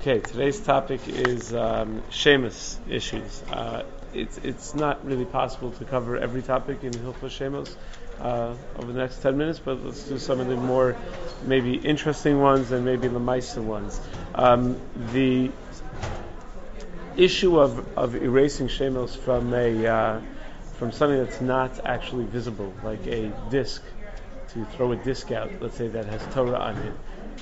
Okay, 0.00 0.20
today's 0.20 0.58
topic 0.58 1.06
is 1.08 1.52
um, 1.52 2.02
Shemus 2.08 2.78
issues. 2.88 3.42
Uh, 3.50 3.84
it's 4.14 4.38
it's 4.38 4.74
not 4.74 5.04
really 5.04 5.26
possible 5.26 5.72
to 5.72 5.84
cover 5.84 6.16
every 6.16 6.40
topic 6.40 6.84
in 6.84 6.90
Hilchos 6.92 7.36
Shemos 7.36 7.76
uh, 8.18 8.54
over 8.78 8.92
the 8.92 8.98
next 8.98 9.20
ten 9.20 9.36
minutes, 9.36 9.58
but 9.58 9.84
let's 9.84 10.04
do 10.04 10.16
some 10.18 10.40
of 10.40 10.46
the 10.46 10.56
more 10.56 10.96
maybe 11.44 11.74
interesting 11.74 12.40
ones 12.40 12.72
and 12.72 12.86
maybe 12.86 13.08
the 13.08 13.20
Lamaisa 13.20 13.62
ones. 13.62 14.00
Um, 14.34 14.80
the 15.12 15.50
issue 17.18 17.60
of, 17.60 17.98
of 17.98 18.14
erasing 18.14 18.68
Shemos 18.68 19.14
from 19.14 19.52
a 19.52 19.86
uh, 19.86 20.20
from 20.78 20.92
something 20.92 21.18
that's 21.18 21.42
not 21.42 21.78
actually 21.84 22.24
visible, 22.24 22.72
like 22.82 23.06
a 23.06 23.30
disc, 23.50 23.82
to 24.52 24.64
throw 24.76 24.92
a 24.92 24.96
disc 24.96 25.30
out, 25.32 25.50
let's 25.60 25.76
say 25.76 25.88
that 25.88 26.06
has 26.06 26.22
Torah 26.34 26.58
on 26.58 26.76
it, 26.78 26.92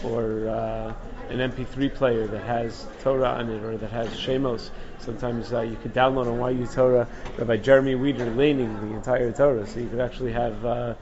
or 0.05 0.49
uh, 0.49 0.95
an 1.31 1.39
MP3 1.39 1.95
player 1.95 2.27
that 2.27 2.45
has 2.45 2.87
Torah 3.03 3.31
on 3.31 3.51
it 3.51 3.63
or 3.63 3.77
that 3.77 3.91
has 3.91 4.09
Shemos. 4.11 4.71
Sometimes 4.99 5.53
uh, 5.53 5.61
you 5.61 5.77
could 5.77 5.95
download 5.95 6.27
on 6.27 6.59
YU 6.59 6.67
Torah 6.67 7.09
by 7.39 7.57
Jeremy 7.57 7.95
Wieder 7.95 8.27
laning 8.27 8.75
the 8.81 8.97
entire 8.97 9.33
Torah, 9.33 9.67
so 9.67 9.81
you 9.81 9.89
could 9.89 10.01
actually 10.01 10.33
have 10.33 10.65
uh, 10.65 10.95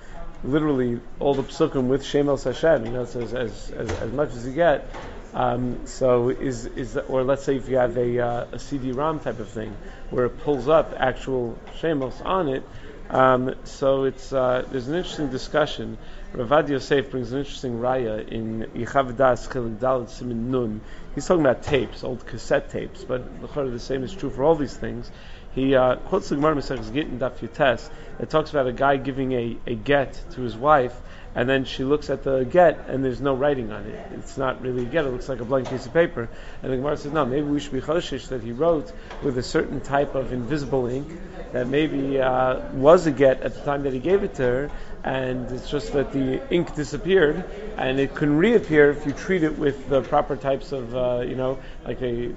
literally 0.44 1.00
all 1.20 1.34
the 1.34 1.42
psukim 1.42 1.88
with 1.88 2.02
Shemos 2.02 2.44
Hashem. 2.44 2.86
You 2.86 2.92
know, 2.92 3.04
so 3.04 3.20
as, 3.20 3.34
as, 3.34 3.70
as, 3.70 3.90
as 3.90 4.12
much 4.12 4.30
as 4.34 4.46
you 4.46 4.52
get. 4.52 4.88
Um, 5.34 5.86
so 5.86 6.30
is 6.30 6.64
is 6.64 6.96
or 6.96 7.22
let's 7.22 7.44
say 7.44 7.56
if 7.56 7.68
you 7.68 7.76
have 7.76 7.98
a, 7.98 8.20
uh, 8.20 8.46
a 8.52 8.58
CD-ROM 8.58 9.20
type 9.20 9.38
of 9.38 9.48
thing 9.48 9.76
where 10.08 10.24
it 10.26 10.38
pulls 10.40 10.66
up 10.66 10.94
actual 10.96 11.58
Shemos 11.78 12.24
on 12.24 12.48
it. 12.48 12.62
Um, 13.10 13.54
so 13.64 14.04
it's 14.04 14.32
uh, 14.32 14.66
there's 14.70 14.88
an 14.88 14.94
interesting 14.96 15.30
discussion 15.30 15.98
Rav 16.36 16.48
Ovadia 16.50 16.70
Yosef 16.72 17.10
brings 17.10 17.32
an 17.32 17.38
interesting 17.38 17.78
raya 17.78 18.28
in 18.28 18.66
Yichav 18.74 19.16
Das 19.16 19.48
Dalit 19.48 20.10
Simin 20.10 20.50
Nun. 20.50 20.82
He's 21.14 21.26
talking 21.26 21.40
about 21.40 21.62
tapes, 21.62 22.04
old 22.04 22.26
cassette 22.26 22.68
tapes, 22.68 23.04
but 23.04 23.22
the 23.40 23.78
same 23.78 24.02
is 24.02 24.12
true 24.12 24.28
for 24.28 24.44
all 24.44 24.54
these 24.54 24.76
things. 24.76 25.10
He 25.56 25.74
uh, 25.74 25.96
quotes 25.96 26.28
the 26.28 26.34
Gemara 26.34 26.54
Masechus 26.54 26.92
Gittin 26.92 27.18
Daf 27.18 27.38
Yutes 27.38 27.88
that 28.18 28.28
talks 28.28 28.50
about 28.50 28.66
a 28.66 28.72
guy 28.72 28.98
giving 28.98 29.32
a, 29.32 29.56
a 29.66 29.74
get 29.74 30.22
to 30.32 30.42
his 30.42 30.54
wife, 30.54 30.94
and 31.34 31.48
then 31.48 31.64
she 31.64 31.82
looks 31.82 32.10
at 32.10 32.22
the 32.22 32.44
get 32.44 32.88
and 32.88 33.02
there's 33.02 33.22
no 33.22 33.34
writing 33.34 33.72
on 33.72 33.86
it. 33.86 33.98
It's 34.12 34.36
not 34.36 34.60
really 34.60 34.82
a 34.82 34.84
get; 34.84 35.06
it 35.06 35.08
looks 35.08 35.30
like 35.30 35.40
a 35.40 35.46
blank 35.46 35.70
piece 35.70 35.86
of 35.86 35.94
paper. 35.94 36.28
And 36.62 36.70
the 36.70 36.76
Gemara 36.76 36.98
says, 36.98 37.12
no, 37.12 37.24
maybe 37.24 37.46
we 37.46 37.58
should 37.58 37.72
be 37.72 37.80
choshish 37.80 38.28
that 38.28 38.42
he 38.42 38.52
wrote 38.52 38.92
with 39.22 39.38
a 39.38 39.42
certain 39.42 39.80
type 39.80 40.14
of 40.14 40.30
invisible 40.30 40.88
ink 40.88 41.08
that 41.52 41.68
maybe 41.68 42.20
uh, 42.20 42.60
was 42.74 43.06
a 43.06 43.10
get 43.10 43.40
at 43.40 43.54
the 43.54 43.60
time 43.62 43.84
that 43.84 43.94
he 43.94 43.98
gave 43.98 44.24
it 44.24 44.34
to 44.34 44.42
her, 44.42 44.70
and 45.04 45.50
it's 45.50 45.70
just 45.70 45.94
that 45.94 46.12
the 46.12 46.42
ink 46.54 46.74
disappeared, 46.74 47.42
and 47.78 47.98
it 47.98 48.14
can 48.14 48.36
reappear 48.36 48.90
if 48.90 49.06
you 49.06 49.12
treat 49.12 49.42
it 49.42 49.58
with 49.58 49.88
the 49.88 50.02
proper 50.02 50.36
types 50.36 50.72
of, 50.72 50.94
uh, 50.94 51.24
you 51.26 51.34
know, 51.34 51.58
like 51.86 52.02
a 52.02 52.34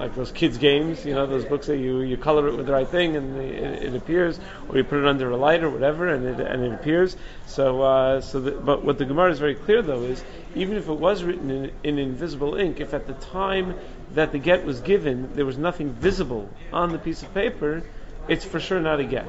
like 0.00 0.14
those 0.14 0.32
kids' 0.32 0.56
games, 0.56 1.04
you 1.04 1.14
know, 1.14 1.26
those 1.26 1.44
books 1.44 1.66
that 1.66 1.76
you, 1.76 2.00
you 2.00 2.16
color 2.16 2.48
it 2.48 2.56
with 2.56 2.64
the 2.64 2.72
right 2.72 2.88
thing 2.88 3.16
and 3.16 3.36
the, 3.36 3.42
it, 3.42 3.82
it, 3.82 3.94
appears, 3.94 4.40
or 4.68 4.78
you 4.78 4.82
put 4.82 4.98
it 4.98 5.06
under 5.06 5.30
a 5.30 5.36
light 5.36 5.62
or 5.62 5.68
whatever, 5.68 6.08
and 6.08 6.24
it 6.24 6.40
and 6.40 6.64
it 6.64 6.72
appears. 6.72 7.18
So, 7.46 7.82
uh, 7.82 8.20
so, 8.22 8.40
the, 8.40 8.52
but 8.52 8.82
what 8.82 8.96
the 8.96 9.04
Gemara 9.04 9.30
is 9.30 9.38
very 9.38 9.54
clear 9.54 9.82
though 9.82 10.02
is, 10.02 10.24
even 10.54 10.78
if 10.78 10.88
it 10.88 10.94
was 10.94 11.22
written 11.22 11.50
in, 11.50 11.70
in 11.84 11.98
invisible 11.98 12.54
ink, 12.54 12.80
if 12.80 12.94
at 12.94 13.06
the 13.06 13.12
time 13.12 13.74
that 14.14 14.32
the 14.32 14.38
get 14.38 14.64
was 14.64 14.80
given 14.80 15.34
there 15.34 15.46
was 15.46 15.58
nothing 15.58 15.92
visible 15.92 16.48
on 16.72 16.92
the 16.92 16.98
piece 16.98 17.22
of 17.22 17.32
paper, 17.34 17.82
it's 18.26 18.44
for 18.44 18.58
sure 18.58 18.80
not 18.80 19.00
a 19.00 19.04
get 19.04 19.28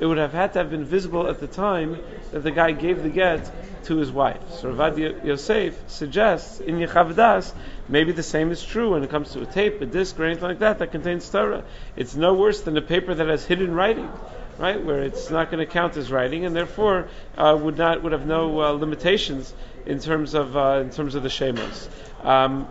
it 0.00 0.06
would 0.06 0.18
have 0.18 0.32
had 0.32 0.52
to 0.52 0.58
have 0.60 0.70
been 0.70 0.84
visible 0.84 1.28
at 1.28 1.40
the 1.40 1.46
time 1.46 1.98
that 2.32 2.40
the 2.40 2.50
guy 2.50 2.72
gave 2.72 3.02
the 3.02 3.08
get 3.08 3.50
to 3.84 3.96
his 3.96 4.10
wife. 4.12 4.40
So 4.50 4.70
Rav 4.70 4.94
Ovadia 4.94 5.24
Yosef 5.24 5.74
suggests 5.88 6.60
in 6.60 6.76
Yechavdas, 6.76 7.52
maybe 7.88 8.12
the 8.12 8.22
same 8.22 8.50
is 8.50 8.62
true 8.62 8.92
when 8.92 9.02
it 9.02 9.10
comes 9.10 9.32
to 9.32 9.42
a 9.42 9.46
tape, 9.46 9.80
a 9.80 9.86
disc, 9.86 10.18
or 10.18 10.24
anything 10.24 10.44
like 10.44 10.58
that 10.60 10.78
that 10.78 10.92
contains 10.92 11.28
Torah. 11.28 11.64
It's 11.96 12.14
no 12.14 12.34
worse 12.34 12.60
than 12.60 12.76
a 12.76 12.82
paper 12.82 13.14
that 13.14 13.28
has 13.28 13.44
hidden 13.44 13.74
writing. 13.74 14.10
Right, 14.58 14.84
where 14.84 15.04
it's 15.04 15.30
not 15.30 15.52
going 15.52 15.64
to 15.64 15.72
count 15.72 15.96
as 15.96 16.10
writing, 16.10 16.44
and 16.44 16.56
therefore 16.56 17.06
uh, 17.36 17.56
would 17.60 17.78
not 17.78 18.02
would 18.02 18.10
have 18.10 18.26
no 18.26 18.60
uh, 18.60 18.72
limitations 18.72 19.54
in 19.86 20.00
terms 20.00 20.34
of 20.34 20.56
uh, 20.56 20.80
in 20.82 20.90
terms 20.90 21.14
of 21.14 21.22
the 21.22 21.28
shemos. 21.28 21.86
Um, 22.24 22.66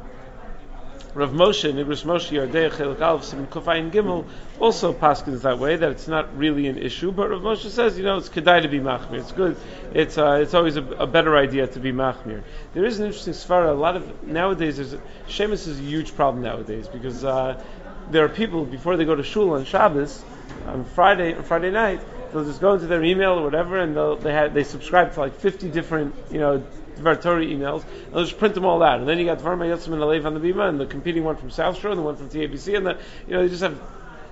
Rav 1.17 1.31
Moshe, 1.31 1.73
Nigrish 1.73 2.05
Moshe 2.05 2.29
Yardei 2.29 2.69
Chelik 2.69 3.01
Aleph 3.01 3.23
Simin 3.23 3.47
Kofayin 3.47 3.89
Gimel 3.89 4.23
also 4.59 4.93
paskins 4.93 5.41
that 5.41 5.57
way 5.57 5.75
that 5.75 5.89
it's 5.89 6.07
not 6.07 6.37
really 6.37 6.67
an 6.67 6.77
issue. 6.77 7.11
But 7.11 7.31
Rav 7.31 7.41
Moshe 7.41 7.67
says, 7.71 7.97
you 7.97 8.03
know, 8.03 8.17
it's 8.17 8.29
kedai 8.29 8.61
to 8.61 8.67
be 8.67 8.79
machmir. 8.79 9.21
It's 9.21 9.31
good. 9.31 9.57
It's 9.95 10.19
uh, 10.19 10.37
it's 10.43 10.53
always 10.53 10.75
a, 10.75 10.83
a, 10.83 11.07
better 11.07 11.35
idea 11.35 11.65
to 11.65 11.79
be 11.79 11.91
machmir. 11.91 12.43
There 12.75 12.85
is 12.85 12.99
an 12.99 13.07
interesting 13.07 13.33
svara. 13.33 13.69
A 13.69 13.71
lot 13.71 13.95
of 13.95 14.27
nowadays, 14.27 14.77
there's 14.77 14.95
shemus 15.27 15.65
is 15.65 15.79
a 15.79 15.81
huge 15.81 16.15
problem 16.15 16.43
nowadays 16.43 16.87
because 16.87 17.25
uh, 17.25 17.63
there 18.11 18.23
are 18.23 18.29
people 18.29 18.63
before 18.63 18.95
they 18.95 19.05
go 19.05 19.15
to 19.15 19.23
shul 19.23 19.55
on 19.55 19.65
Shabbos 19.65 20.23
on 20.67 20.85
Friday 20.85 21.33
on 21.33 21.41
Friday 21.41 21.71
night 21.71 21.99
they'll 22.31 22.45
just 22.45 22.61
go 22.61 22.73
into 22.73 22.85
their 22.85 23.03
email 23.03 23.39
or 23.39 23.43
whatever 23.43 23.79
and 23.79 24.21
they 24.21 24.33
have 24.33 24.53
they 24.53 24.63
subscribe 24.63 25.13
to 25.13 25.19
like 25.19 25.35
50 25.39 25.69
different 25.71 26.15
you 26.31 26.39
know 26.39 26.63
Dvar 26.97 27.21
Torah 27.21 27.45
emails, 27.45 27.83
and 28.05 28.15
just 28.25 28.37
print 28.37 28.55
them 28.55 28.65
all 28.65 28.83
out. 28.83 28.99
And 28.99 29.07
then 29.07 29.19
you 29.19 29.25
got 29.25 29.39
Dvar 29.39 29.57
Mayotzim 29.57 29.93
and 29.93 30.01
Alev 30.01 30.25
on 30.25 30.33
the 30.33 30.39
Bima, 30.39 30.69
and 30.69 30.79
the 30.79 30.85
competing 30.85 31.23
one 31.23 31.35
from 31.37 31.49
South 31.49 31.79
Shore, 31.79 31.91
and 31.91 31.99
the 31.99 32.03
one 32.03 32.15
from 32.15 32.29
TABC, 32.29 32.75
and 32.75 32.85
the, 32.85 32.97
you 33.27 33.33
know, 33.33 33.43
they 33.43 33.49
just 33.49 33.63
have 33.63 33.79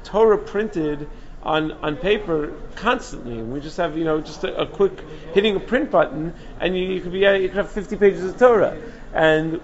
Torah 0.04 0.38
printed 0.38 1.08
on, 1.44 1.72
on 1.72 1.96
paper 1.96 2.54
constantly. 2.76 3.38
And 3.38 3.54
we 3.54 3.60
just 3.60 3.78
have, 3.78 3.98
you 3.98 4.04
know, 4.04 4.20
just 4.20 4.44
a, 4.44 4.62
a 4.62 4.66
quick 4.66 5.00
hitting 5.34 5.56
a 5.56 5.60
print 5.60 5.92
button, 5.92 6.34
and 6.60 6.78
you, 6.78 6.86
you 6.86 7.02
could 7.02 7.14
be, 7.14 7.20
you 7.20 7.48
could 7.48 7.58
have 7.58 7.72
50 7.72 7.96
pages 7.98 8.24
of 8.24 8.38
Torah. 8.38 8.78
And 9.14 9.62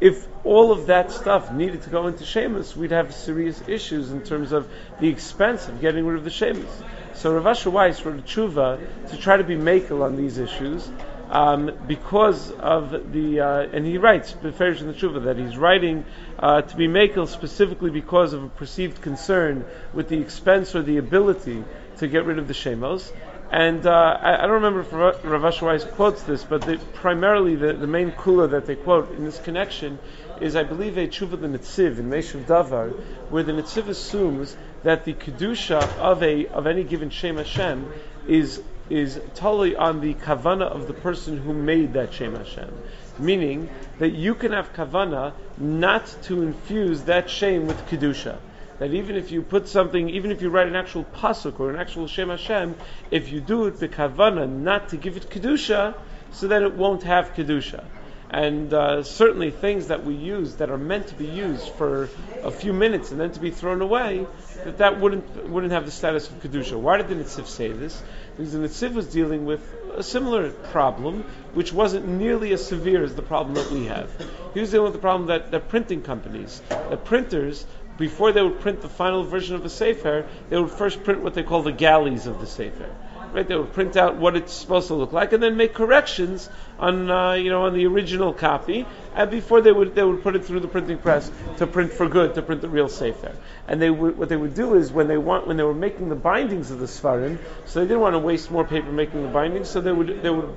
if 0.00 0.26
all 0.44 0.72
of 0.72 0.86
that 0.86 1.12
stuff 1.12 1.52
needed 1.52 1.82
to 1.82 1.90
go 1.90 2.06
into 2.06 2.24
Shemus, 2.24 2.74
we'd 2.74 2.90
have 2.90 3.14
serious 3.14 3.62
issues 3.68 4.10
in 4.10 4.22
terms 4.22 4.52
of 4.52 4.68
the 5.00 5.08
expense 5.08 5.68
of 5.68 5.80
getting 5.80 6.06
rid 6.06 6.18
of 6.18 6.24
the 6.24 6.30
Shemus. 6.30 6.82
So 7.14 7.34
Rav 7.34 7.46
Asher 7.46 7.70
Weiss 7.70 8.02
wrote 8.04 8.18
a 8.18 8.22
tshuva 8.22 9.10
to 9.10 9.16
try 9.18 9.36
to 9.36 9.44
be 9.44 9.56
makel 9.56 10.02
on 10.02 10.16
these 10.16 10.38
issues, 10.38 10.88
um, 11.30 11.70
because 11.86 12.50
of 12.50 13.12
the, 13.12 13.40
uh, 13.40 13.60
and 13.72 13.86
he 13.86 13.98
writes, 13.98 14.32
in 14.32 14.40
the 14.42 14.52
Tshuva, 14.52 15.24
that 15.24 15.36
he's 15.36 15.56
writing 15.56 16.04
uh, 16.38 16.62
to 16.62 16.76
be 16.76 16.88
makel 16.88 17.28
specifically 17.28 17.90
because 17.90 18.32
of 18.32 18.42
a 18.42 18.48
perceived 18.48 19.00
concern 19.00 19.64
with 19.94 20.08
the 20.08 20.20
expense 20.20 20.74
or 20.74 20.82
the 20.82 20.96
ability 20.96 21.62
to 21.98 22.08
get 22.08 22.24
rid 22.24 22.38
of 22.38 22.48
the 22.48 22.54
shemos. 22.54 23.12
And 23.52 23.86
uh, 23.86 23.90
I, 23.90 24.38
I, 24.38 24.40
don't 24.42 24.62
remember 24.62 24.80
if 24.80 24.92
Rav 24.92 25.44
Asher 25.44 25.66
Weiss 25.66 25.84
quotes 25.84 26.22
this, 26.22 26.44
but 26.44 26.62
the, 26.62 26.78
primarily 26.94 27.56
the, 27.56 27.72
the 27.72 27.86
main 27.86 28.12
kula 28.12 28.50
that 28.50 28.66
they 28.66 28.76
quote 28.76 29.12
in 29.12 29.24
this 29.24 29.38
connection 29.38 29.98
is, 30.40 30.56
I 30.56 30.62
believe, 30.62 30.96
a 30.98 31.06
tshuva 31.06 31.40
the 31.40 31.48
Netziv 31.48 31.98
in 31.98 32.10
Meshiv 32.10 32.44
Davar, 32.44 32.90
where 33.28 33.42
the 33.42 33.52
Netziv 33.52 33.88
assumes 33.88 34.56
that 34.82 35.04
the 35.04 35.14
kedusha 35.14 35.82
of 35.98 36.22
a 36.22 36.46
of 36.46 36.66
any 36.66 36.84
given 36.84 37.10
Shem 37.10 37.36
Hashem 37.36 37.92
is 38.26 38.62
is 38.90 39.20
totally 39.34 39.76
on 39.76 40.00
the 40.00 40.14
kavana 40.14 40.64
of 40.64 40.86
the 40.86 40.92
person 40.92 41.38
who 41.38 41.52
made 41.54 41.92
that 41.94 42.12
Shem 42.12 42.34
Hashem. 42.34 42.72
Meaning 43.18 43.70
that 43.98 44.10
you 44.10 44.34
can 44.34 44.52
have 44.52 44.72
kavana 44.72 45.32
not 45.58 46.06
to 46.24 46.42
infuse 46.42 47.02
that 47.02 47.30
Shem 47.30 47.66
with 47.66 47.86
kedusha. 47.86 48.36
That 48.78 48.92
even 48.92 49.16
if 49.16 49.30
you 49.30 49.42
put 49.42 49.68
something, 49.68 50.08
even 50.10 50.32
if 50.32 50.42
you 50.42 50.50
write 50.50 50.66
an 50.66 50.76
actual 50.76 51.04
pasuk 51.04 51.60
or 51.60 51.70
an 51.70 51.76
actual 51.76 52.06
Shem 52.06 52.30
Hashem, 52.30 52.74
if 53.10 53.30
you 53.30 53.40
do 53.40 53.66
it 53.66 53.78
the 53.78 53.88
kavana 53.88 54.48
not 54.48 54.88
to 54.88 54.96
give 54.96 55.16
it 55.16 55.30
kedusha, 55.30 55.94
so 56.32 56.48
then 56.48 56.62
it 56.62 56.74
won't 56.74 57.02
have 57.04 57.34
kedusha 57.34 57.84
and 58.30 58.72
uh, 58.72 59.02
certainly 59.02 59.50
things 59.50 59.88
that 59.88 60.04
we 60.04 60.14
use 60.14 60.56
that 60.56 60.70
are 60.70 60.78
meant 60.78 61.08
to 61.08 61.14
be 61.14 61.26
used 61.26 61.68
for 61.70 62.08
a 62.44 62.50
few 62.50 62.72
minutes 62.72 63.10
and 63.10 63.20
then 63.20 63.32
to 63.32 63.40
be 63.40 63.50
thrown 63.50 63.82
away, 63.82 64.26
that 64.64 64.78
that 64.78 65.00
wouldn't 65.00 65.48
wouldn't 65.48 65.72
have 65.72 65.84
the 65.84 65.90
status 65.90 66.30
of 66.30 66.40
kedusha. 66.40 66.78
Why 66.78 66.96
did 66.96 67.08
the 67.08 67.16
Netziv 67.16 67.46
say 67.46 67.72
this? 67.72 68.00
Because 68.36 68.52
the 68.52 68.60
Netziv 68.60 68.94
was 68.94 69.08
dealing 69.08 69.46
with 69.46 69.60
a 69.96 70.02
similar 70.02 70.50
problem, 70.50 71.24
which 71.54 71.72
wasn't 71.72 72.06
nearly 72.06 72.52
as 72.52 72.64
severe 72.64 73.02
as 73.02 73.16
the 73.16 73.22
problem 73.22 73.54
that 73.54 73.70
we 73.72 73.86
have. 73.86 74.10
He 74.54 74.60
was 74.60 74.70
dealing 74.70 74.84
with 74.84 74.94
the 74.94 75.00
problem 75.00 75.26
that, 75.26 75.50
that 75.50 75.68
printing 75.68 76.02
companies, 76.02 76.62
that 76.68 77.04
printers, 77.04 77.66
before 77.98 78.30
they 78.30 78.42
would 78.42 78.60
print 78.60 78.80
the 78.80 78.88
final 78.88 79.24
version 79.24 79.56
of 79.56 79.64
a 79.64 79.68
Sefer, 79.68 80.26
they 80.48 80.58
would 80.58 80.70
first 80.70 81.02
print 81.02 81.20
what 81.20 81.34
they 81.34 81.42
call 81.42 81.62
the 81.62 81.72
galleys 81.72 82.26
of 82.26 82.40
the 82.40 82.46
Sefer 82.46 82.88
right? 83.32 83.46
They 83.46 83.56
would 83.56 83.72
print 83.72 83.96
out 83.96 84.16
what 84.16 84.36
it's 84.36 84.52
supposed 84.52 84.88
to 84.88 84.94
look 84.94 85.12
like 85.12 85.32
and 85.32 85.42
then 85.42 85.56
make 85.56 85.74
corrections 85.74 86.48
on, 86.78 87.10
uh, 87.10 87.32
you 87.34 87.50
know, 87.50 87.64
on 87.66 87.74
the 87.74 87.86
original 87.86 88.32
copy. 88.32 88.86
And 89.14 89.30
before 89.30 89.60
they 89.60 89.72
would, 89.72 89.94
they 89.94 90.02
would 90.02 90.22
put 90.22 90.36
it 90.36 90.44
through 90.44 90.60
the 90.60 90.68
printing 90.68 90.98
press 90.98 91.30
to 91.58 91.66
print 91.66 91.92
for 91.92 92.08
good, 92.08 92.34
to 92.34 92.42
print 92.42 92.60
the 92.60 92.68
real 92.68 92.88
Sefer. 92.88 93.34
And 93.68 93.80
they 93.80 93.90
would, 93.90 94.18
what 94.18 94.28
they 94.28 94.36
would 94.36 94.54
do 94.54 94.74
is 94.74 94.92
when 94.92 95.08
they 95.08 95.18
want, 95.18 95.46
when 95.46 95.56
they 95.56 95.62
were 95.62 95.74
making 95.74 96.08
the 96.08 96.16
bindings 96.16 96.70
of 96.70 96.78
the 96.78 96.86
Sfarim, 96.86 97.38
so 97.66 97.80
they 97.80 97.86
didn't 97.86 98.00
want 98.00 98.14
to 98.14 98.18
waste 98.18 98.50
more 98.50 98.64
paper 98.64 98.90
making 98.90 99.22
the 99.22 99.28
bindings, 99.28 99.68
so 99.68 99.80
they 99.80 99.92
would, 99.92 100.22
they 100.22 100.30
would, 100.30 100.56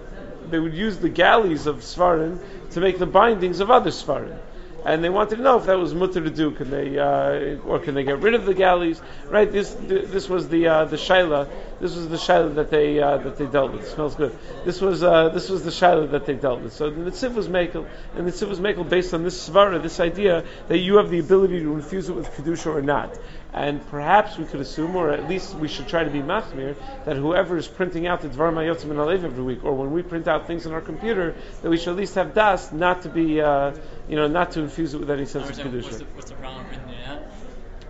they 0.49 0.59
would 0.59 0.73
use 0.73 0.97
the 0.97 1.09
galleys 1.09 1.67
of 1.67 1.77
Sfarim 1.77 2.39
to 2.71 2.81
make 2.81 2.99
the 2.99 3.05
bindings 3.05 3.59
of 3.59 3.71
other 3.71 3.91
Sfarim 3.91 4.37
and 4.85 5.03
they 5.03 5.09
wanted 5.09 5.37
to 5.37 5.41
know 5.41 5.57
if 5.57 5.65
that 5.65 5.79
was 5.79 5.93
mutter 5.93 6.21
to 6.21 6.29
do. 6.29 6.51
Can 6.51 6.69
they, 6.69 6.97
uh, 6.99 7.55
or 7.65 7.79
can 7.79 7.95
they 7.95 8.03
get 8.03 8.19
rid 8.19 8.33
of 8.33 8.45
the 8.45 8.53
galleys? 8.53 9.01
Right. 9.29 9.49
This 9.49 9.75
this 9.79 10.27
was 10.27 10.49
the 10.49 10.67
uh, 10.67 10.85
the 10.85 10.97
shaila. 10.97 11.47
This 11.83 11.97
was 11.97 12.07
the 12.07 12.15
shaila 12.15 12.55
that 12.55 12.69
they 12.69 13.01
uh, 13.01 13.17
that 13.17 13.35
they 13.35 13.45
dealt 13.45 13.73
with. 13.73 13.81
It 13.81 13.89
smells 13.89 14.15
good. 14.15 14.33
This 14.63 14.79
was 14.79 15.03
uh, 15.03 15.27
this 15.27 15.49
was 15.49 15.65
the 15.65 15.69
shaila 15.69 16.11
that 16.11 16.25
they 16.25 16.35
dealt 16.35 16.61
with. 16.61 16.71
So 16.71 16.89
the 16.89 17.11
Netziv 17.11 17.33
was 17.33 17.49
makel, 17.49 17.85
and 18.15 18.25
the 18.25 18.31
Netziv 18.31 18.47
was 18.47 18.61
makel 18.61 18.87
based 18.87 19.13
on 19.13 19.23
this 19.23 19.49
svara, 19.49 19.83
this 19.83 19.99
idea 19.99 20.45
that 20.69 20.77
you 20.77 20.95
have 20.95 21.09
the 21.09 21.19
ability 21.19 21.59
to 21.59 21.73
infuse 21.73 22.07
it 22.07 22.15
with 22.15 22.27
kedusha 22.27 22.73
or 22.73 22.81
not. 22.81 23.19
And 23.51 23.85
perhaps 23.89 24.37
we 24.37 24.45
could 24.45 24.61
assume, 24.61 24.95
or 24.95 25.11
at 25.11 25.27
least 25.27 25.55
we 25.55 25.67
should 25.67 25.89
try 25.89 26.05
to 26.05 26.09
be 26.09 26.21
machmir, 26.21 26.77
that 27.03 27.17
whoever 27.17 27.57
is 27.57 27.67
printing 27.67 28.07
out 28.07 28.21
the 28.21 28.29
Dvar 28.29 28.53
Mayotzim 28.53 28.91
and 28.91 28.99
Alev 28.99 29.25
every 29.25 29.43
week, 29.43 29.65
or 29.65 29.73
when 29.73 29.91
we 29.91 30.03
print 30.03 30.29
out 30.29 30.47
things 30.47 30.65
on 30.65 30.71
our 30.71 30.79
computer, 30.79 31.35
that 31.63 31.69
we 31.69 31.77
should 31.77 31.89
at 31.89 31.97
least 31.97 32.15
have 32.15 32.33
das, 32.33 32.71
not 32.71 33.01
to 33.01 33.09
be, 33.09 33.41
uh, 33.41 33.75
you 34.07 34.15
know, 34.15 34.27
not 34.27 34.51
to 34.51 34.61
infuse 34.61 34.93
it 34.93 35.01
with 35.01 35.11
any 35.11 35.25
sense 35.25 35.49
of 35.49 35.57
kedusha. 35.57 35.83
What's 35.83 35.97
the, 35.97 36.05
what's 36.15 36.29
the 36.29 36.37
problem 36.37 36.65
printing 36.65 36.93
it 36.93 37.07
out? 37.09 37.23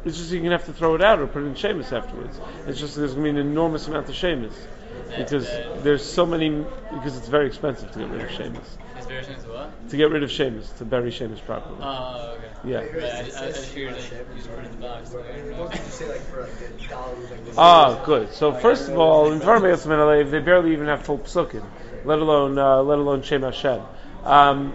It's 0.05 0.17
just 0.17 0.31
you're 0.31 0.41
gonna 0.41 0.57
have 0.57 0.65
to 0.65 0.73
throw 0.73 0.95
it 0.95 1.01
out 1.01 1.19
or 1.19 1.27
put 1.27 1.43
it 1.43 1.47
in 1.47 1.53
Shemos 1.55 1.91
afterwards. 1.91 2.39
It's 2.67 2.79
just 2.79 2.95
there's 2.95 3.13
gonna 3.13 3.23
be 3.23 3.29
an 3.29 3.37
enormous 3.37 3.87
amount 3.87 4.09
of 4.09 4.15
Shemos 4.15 4.53
because 5.17 5.47
there's 5.83 6.03
so 6.03 6.25
many 6.25 6.49
because 6.91 7.17
it's 7.17 7.27
very 7.27 7.47
expensive 7.47 7.91
to 7.91 7.99
get 7.99 8.09
rid 8.09 8.21
of 8.21 8.29
Shemos. 8.29 8.63
His 8.95 9.05
version 9.05 9.33
is 9.33 9.45
what? 9.45 9.89
To 9.89 9.97
get 9.97 10.11
rid 10.11 10.23
of 10.23 10.29
Shemos, 10.29 10.77
to 10.77 10.85
bury 10.85 11.11
Shemos 11.11 11.43
properly. 11.45 11.77
Oh, 11.81 12.35
okay. 12.37 12.47
Yeah. 12.65 12.77
Right, 12.77 13.03
I, 13.03 13.07
I, 13.07 13.47
I 13.47 13.51
just 13.51 13.65
figured 13.67 13.93
like, 13.93 14.11
you 14.11 14.35
just 14.35 14.49
put 14.49 14.59
it 14.59 14.65
in 14.65 14.79
the 14.79 14.87
box. 14.87 15.09
What 15.11 15.71
did 15.71 15.81
you 15.81 15.91
say, 15.91 16.07
like, 16.07 16.21
for 16.21 16.41
like 16.41 16.51
a 16.61 16.89
dollar, 16.89 17.15
like 17.15 17.45
this? 17.45 17.55
Ah, 17.57 18.03
good. 18.05 18.31
So 18.33 18.53
first 18.53 18.89
of 18.89 18.97
all, 18.97 19.31
in 19.31 19.39
Dvar 19.39 19.61
Me'otzim 19.61 20.31
they 20.31 20.39
barely 20.39 20.73
even 20.73 20.87
have 20.87 21.05
full 21.05 21.19
psukim, 21.19 21.63
let 22.05 22.19
alone 22.19 22.57
uh, 22.57 22.81
let 22.81 22.99
alone 22.99 23.21
Shem 23.23 23.41
Hashem. 23.41 23.81
Um, 24.23 24.73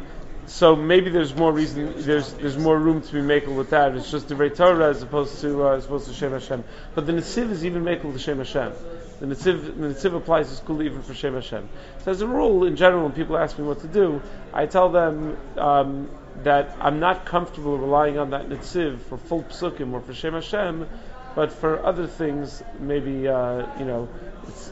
so 0.48 0.74
maybe 0.74 1.10
there's 1.10 1.34
more 1.34 1.52
reason, 1.52 1.92
there's 1.98 2.32
there's 2.34 2.56
more 2.56 2.78
room 2.78 3.02
to 3.02 3.12
be 3.12 3.20
makel 3.20 3.54
with 3.54 3.70
that. 3.70 3.94
It's 3.94 4.10
just 4.10 4.28
the 4.28 4.50
Torah 4.50 4.88
as 4.90 5.02
opposed 5.02 5.40
to 5.42 5.66
uh, 5.66 5.76
as 5.76 5.84
opposed 5.84 6.08
to 6.08 6.14
Shem 6.14 6.32
Hashem. 6.32 6.64
But 6.94 7.06
the 7.06 7.12
Netziv 7.12 7.50
is 7.50 7.64
even 7.64 7.84
makel 7.84 8.12
to 8.12 8.18
Shem 8.18 8.38
Hashem. 8.38 8.72
The 9.20 9.26
Netziv, 9.26 9.66
the 9.78 9.88
Netziv 9.88 10.16
applies 10.16 10.48
to 10.48 10.56
school 10.56 10.82
even 10.82 11.02
for 11.02 11.12
Shem 11.12 11.34
Hashem. 11.34 11.68
So 12.04 12.10
as 12.10 12.22
a 12.22 12.26
rule, 12.26 12.64
in 12.64 12.76
general, 12.76 13.02
when 13.02 13.12
people 13.12 13.36
ask 13.36 13.58
me 13.58 13.64
what 13.64 13.80
to 13.80 13.88
do, 13.88 14.22
I 14.54 14.66
tell 14.66 14.88
them 14.90 15.36
um, 15.58 16.10
that 16.44 16.76
I'm 16.80 16.98
not 16.98 17.26
comfortable 17.26 17.76
relying 17.76 18.18
on 18.18 18.30
that 18.30 18.48
Netziv 18.48 19.00
for 19.02 19.18
full 19.18 19.42
psukim 19.42 19.92
or 19.92 20.00
for 20.00 20.14
Shem 20.14 20.32
Hashem, 20.32 20.88
but 21.34 21.52
for 21.52 21.84
other 21.84 22.06
things, 22.06 22.62
maybe 22.80 23.28
uh, 23.28 23.78
you 23.78 23.84
know, 23.84 24.08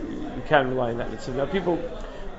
you 0.00 0.42
can 0.46 0.70
rely 0.70 0.92
on 0.92 0.98
that 0.98 1.10
Netziv. 1.10 1.34
Now 1.34 1.46
people 1.46 1.78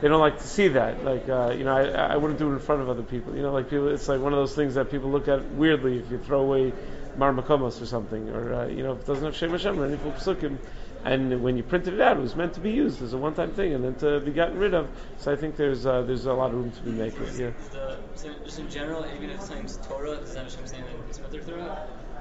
they 0.02 0.08
don't 0.08 0.20
like 0.20 0.38
to 0.40 0.48
see 0.48 0.70
that. 0.70 1.04
Like, 1.04 1.28
uh, 1.28 1.54
you 1.58 1.64
know, 1.64 1.76
I, 1.76 2.14
I 2.14 2.18
wouldn't 2.18 2.40
do 2.40 2.52
it 2.52 2.54
in 2.54 2.60
front 2.60 2.82
of 2.82 2.90
other 2.90 3.04
people. 3.04 3.36
You 3.36 3.42
know, 3.42 3.52
like 3.52 3.70
people, 3.70 3.88
it's 3.90 4.08
like 4.08 4.22
one 4.22 4.34
of 4.34 4.40
those 4.40 4.56
things 4.56 4.76
that 4.76 4.92
people 4.92 5.10
look 5.10 5.28
at 5.28 5.44
weirdly 5.54 5.98
if 5.98 6.12
you 6.12 6.20
throw 6.20 6.42
away 6.42 6.74
marmakomos 7.18 7.82
or 7.82 7.86
something, 7.86 8.30
or 8.30 8.54
uh, 8.54 8.68
you 8.68 8.84
know, 8.84 8.94
if 8.94 9.02
it 9.02 9.08
doesn't 9.08 9.26
have 9.26 9.36
Shem 9.36 9.52
Hashem 9.52 9.80
or 9.80 9.86
any 9.86 9.98
full 9.98 10.12
psukim. 10.12 10.58
And 11.04 11.42
when 11.42 11.56
you 11.56 11.64
printed 11.64 11.94
it 11.94 12.02
out, 12.02 12.18
it 12.18 12.20
was 12.20 12.36
meant 12.36 12.56
to 12.56 12.60
be 12.60 12.72
used 12.72 13.02
as 13.02 13.14
a 13.14 13.18
one-time 13.18 13.54
thing, 13.54 13.74
and 13.74 13.84
then 13.84 13.96
to 13.96 14.20
be 14.20 14.32
gotten 14.32 14.58
rid 14.58 14.74
of. 14.74 14.90
So 15.20 15.32
I 15.32 15.36
think 15.36 15.56
there's 15.56 15.86
uh, 15.86 16.02
there's 16.02 16.26
a 16.26 16.34
lot 16.34 16.50
of 16.50 16.56
room 16.56 16.72
to 16.72 16.82
be 16.82 16.92
made. 16.92 17.14
Yeah. 17.38 17.52
The, 17.72 17.98
so 18.16 18.34
just 18.44 18.60
in 18.60 18.70
general, 18.70 19.06
even 19.16 19.30
if 19.30 19.42
something's 19.42 19.78
Torah, 19.78 20.18
does 20.18 20.34
that 20.34 20.44
Hashem 20.44 20.68
saying 20.68 20.84
that 20.84 21.08
it's 21.08 21.20
better 21.20 21.42
through 21.42 21.62
it? 21.62 21.72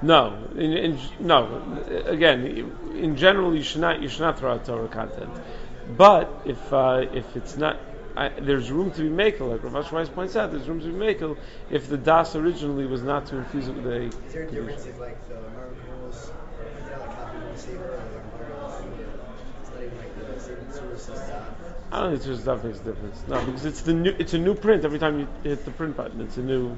No, 0.03 0.37
in, 0.55 0.73
in, 0.73 0.99
no. 1.19 1.81
Again, 2.05 2.71
in 2.93 3.17
general, 3.17 3.55
you 3.55 3.63
should 3.63 3.81
not 3.81 4.01
you 4.01 4.07
should 4.07 4.21
not 4.21 4.39
throw 4.39 4.53
out 4.53 4.63
Torah 4.63 4.87
content. 4.87 5.31
But 5.95 6.41
if 6.45 6.73
uh, 6.73 7.05
if 7.13 7.35
it's 7.35 7.55
not, 7.57 7.79
I, 8.15 8.29
there's 8.29 8.71
room 8.71 8.91
to 8.91 9.01
be 9.01 9.09
makel. 9.09 9.51
Like 9.51 9.63
Rav 9.63 9.75
Asher 9.75 9.95
Weiss 9.95 10.09
points 10.09 10.35
out, 10.35 10.51
there's 10.51 10.67
room 10.67 10.81
to 10.81 10.87
be 10.87 10.93
makel 10.93 11.37
if 11.69 11.87
the 11.87 11.97
das 11.97 12.35
originally 12.35 12.85
was 12.85 13.03
not 13.03 13.25
to 13.27 13.37
infuse 13.37 13.67
it 13.67 13.75
with 13.75 13.87
a. 13.87 14.01
Is 14.03 14.15
there 14.33 14.43
a 14.43 14.51
difference 14.51 14.85
if, 14.85 14.99
like, 14.99 15.17
the 15.29 15.35
miracles, 15.55 16.31
is 16.79 16.85
there 16.87 16.99
like 16.99 17.15
copy 17.15 17.37
of 17.37 17.51
the 17.51 17.57
Sefer, 17.57 18.01
it's 19.61 19.69
not 19.71 19.83
even 19.83 19.97
like 19.97 20.15
the 20.15 20.39
Sefer 20.39 20.73
source 20.73 21.09
is? 21.09 21.31
I 21.91 22.01
don't 22.01 22.11
think 22.11 22.23
there's 22.23 22.43
that 22.43 22.63
makes 22.65 22.79
a 22.79 22.83
difference. 22.83 23.23
No, 23.27 23.45
because 23.45 23.65
it's 23.65 23.81
the 23.81 23.93
new, 23.93 24.13
it's 24.19 24.33
a 24.33 24.37
new 24.37 24.55
print 24.55 24.83
every 24.83 24.99
time 24.99 25.19
you 25.19 25.27
hit 25.43 25.63
the 25.63 25.71
print 25.71 25.95
button. 25.95 26.19
It's 26.19 26.37
a 26.37 26.43
new, 26.43 26.75